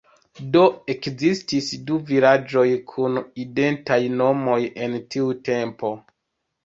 [0.53, 0.61] Do
[0.93, 5.93] ekzistis du vilaĝoj kun identaj nomoj en tiu tempo.